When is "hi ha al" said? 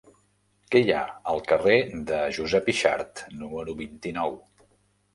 0.85-1.43